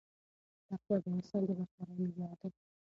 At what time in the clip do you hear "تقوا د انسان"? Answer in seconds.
0.67-1.41